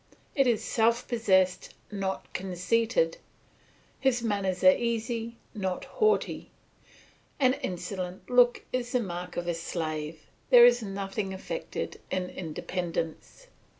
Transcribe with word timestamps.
It 0.33 0.47
is 0.47 0.63
self 0.65 1.07
possessed, 1.07 1.75
not 1.91 2.33
conceited; 2.33 3.19
his 3.99 4.23
manners 4.23 4.63
are 4.63 4.75
easy, 4.75 5.37
not 5.53 5.85
haughty; 5.85 6.49
an 7.39 7.53
insolent 7.61 8.27
look 8.27 8.63
is 8.73 8.93
the 8.93 8.99
mark 8.99 9.37
of 9.37 9.47
a 9.47 9.53
slave, 9.53 10.25
there 10.49 10.65
is 10.65 10.81
nothing 10.81 11.35
affected 11.35 12.01
in 12.09 12.31
independence. 12.31 13.45